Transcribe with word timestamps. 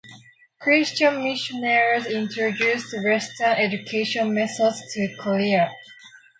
Christian 0.59 1.23
missionaries 1.23 2.07
introduced 2.07 2.91
Western 3.05 3.49
education 3.49 4.33
methods 4.33 4.81
to 4.93 5.15
Kerala. 5.19 5.69